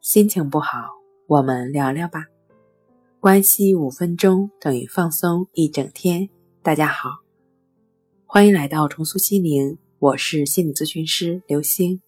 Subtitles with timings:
[0.00, 0.88] 心情不好，
[1.26, 2.24] 我们聊聊吧。
[3.18, 6.28] 关系五分钟等于放松一整天。
[6.62, 7.10] 大家好，
[8.24, 12.00] 欢迎来到重塑心灵，我是心理咨询师刘星。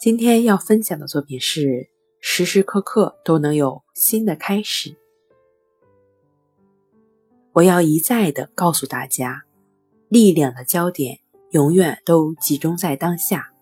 [0.00, 1.90] 今天要分享的作品是：
[2.20, 4.96] 时时刻刻都能有新的开始。
[7.54, 9.42] 我要一再的告诉大家，
[10.08, 11.18] 力量的焦点
[11.50, 13.52] 永远都集中在当下。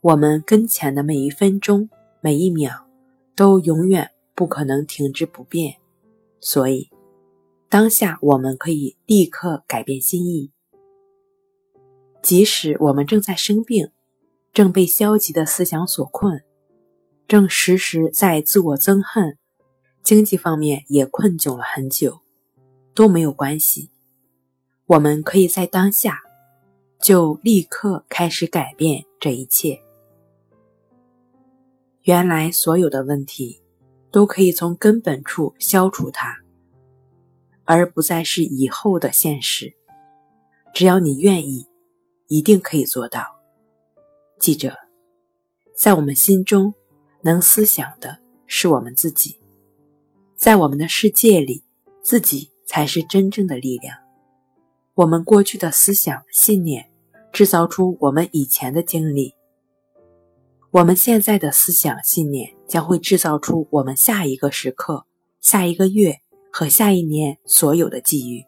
[0.00, 1.88] 我们跟前的每一分钟、
[2.24, 2.88] 每一秒，
[3.36, 5.76] 都永远不可能停滞不变。
[6.40, 6.88] 所以，
[7.68, 10.50] 当下我们可以立刻改变心意。
[12.22, 13.90] 即使我们正在生病，
[14.54, 16.42] 正被消极的思想所困，
[17.28, 19.36] 正时时在自我憎恨，
[20.02, 22.20] 经济方面也困窘了很久，
[22.94, 23.90] 都没有关系。
[24.86, 26.20] 我们可以在当下，
[26.98, 29.83] 就立刻开始改变这一切。
[32.04, 33.62] 原来所有的问题
[34.10, 36.36] 都可以从根本处消除它，
[37.64, 39.72] 而不再是以后的现实。
[40.74, 41.66] 只要你愿意，
[42.28, 43.24] 一定可以做到。
[44.38, 44.76] 记着，
[45.74, 46.74] 在我们心中
[47.22, 49.40] 能思想的是我们自己，
[50.36, 51.64] 在我们的世界里，
[52.02, 53.96] 自己才是真正的力量。
[54.92, 56.92] 我们过去的思想信念，
[57.32, 59.34] 制造出我们以前的经历。
[60.74, 65.06] 我们现在的思想信念将会制造出我们下一个时刻、
[65.40, 66.16] 下一个月
[66.50, 68.44] 和下一年所有的际遇。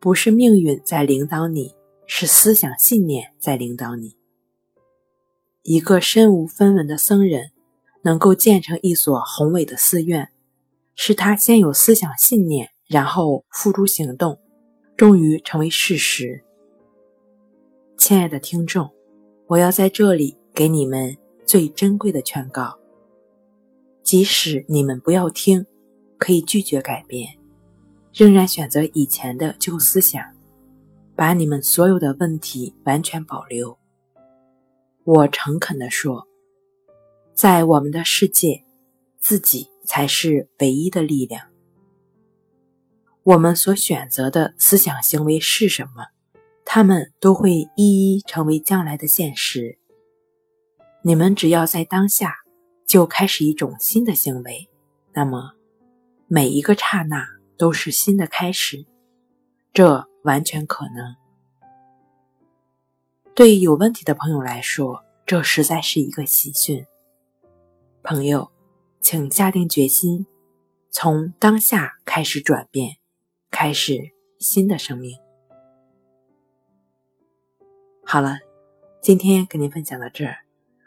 [0.00, 1.72] 不是命运在领导你，
[2.04, 4.16] 是思想信念在领导你。
[5.62, 7.52] 一个身无分文的僧人
[8.02, 10.30] 能够建成一所宏伟的寺院，
[10.96, 14.40] 是他先有思想信念，然后付诸行动，
[14.96, 16.42] 终于成为事实。
[17.96, 18.90] 亲爱的听众，
[19.46, 20.36] 我要在这里。
[20.54, 22.78] 给你们最珍贵的劝告，
[24.04, 25.66] 即使你们不要听，
[26.16, 27.36] 可以拒绝改变，
[28.12, 30.22] 仍然选择以前的旧思想，
[31.16, 33.76] 把你们所有的问题完全保留。
[35.02, 36.28] 我诚恳地说，
[37.34, 38.62] 在我们的世界，
[39.18, 41.48] 自己才是唯一的力量。
[43.24, 46.06] 我们所选择的思想行为是什么，
[46.64, 49.78] 他们都会一一成为将来的现实。
[51.06, 52.34] 你们只要在当下
[52.86, 54.70] 就开始一种新的行为，
[55.12, 55.52] 那么
[56.28, 57.28] 每一个刹那
[57.58, 58.86] 都是新的开始，
[59.74, 61.14] 这完全可能。
[63.34, 66.86] 对有问题的朋友来说，这实在是一个喜讯。
[68.02, 68.50] 朋友，
[69.02, 70.24] 请下定决心，
[70.90, 72.96] 从当下开始转变，
[73.50, 73.98] 开始
[74.38, 75.14] 新的生命。
[78.06, 78.38] 好了，
[79.02, 80.43] 今天跟您分享到这儿。